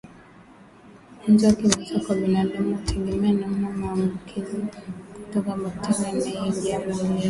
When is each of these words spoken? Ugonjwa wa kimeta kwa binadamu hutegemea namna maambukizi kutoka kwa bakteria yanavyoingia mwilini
Ugonjwa 1.15 1.47
wa 1.49 1.55
kimeta 1.55 1.99
kwa 1.99 2.15
binadamu 2.15 2.75
hutegemea 2.75 3.31
namna 3.33 3.69
maambukizi 3.69 4.57
kutoka 5.13 5.41
kwa 5.51 5.57
bakteria 5.57 6.11
yanavyoingia 6.11 6.79
mwilini 6.79 7.19